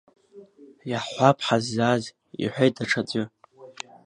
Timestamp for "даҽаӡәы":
2.77-3.23